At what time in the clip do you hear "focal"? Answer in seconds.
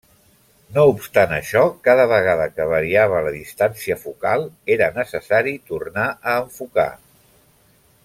4.07-4.49